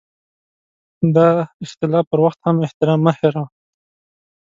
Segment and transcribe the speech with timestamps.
[1.15, 1.17] د
[1.65, 3.47] اختلاف پر وخت هم احترام مه هېروه.